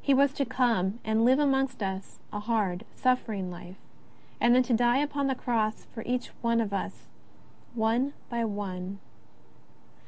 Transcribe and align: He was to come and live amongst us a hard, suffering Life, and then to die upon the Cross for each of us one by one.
He 0.00 0.12
was 0.12 0.32
to 0.32 0.44
come 0.44 0.98
and 1.04 1.24
live 1.24 1.38
amongst 1.38 1.84
us 1.84 2.18
a 2.32 2.40
hard, 2.40 2.84
suffering 2.96 3.48
Life, 3.48 3.76
and 4.40 4.56
then 4.56 4.64
to 4.64 4.72
die 4.74 4.98
upon 4.98 5.28
the 5.28 5.36
Cross 5.36 5.84
for 5.94 6.02
each 6.04 6.32
of 6.42 6.72
us 6.72 7.06
one 7.76 8.12
by 8.28 8.44
one. 8.44 8.98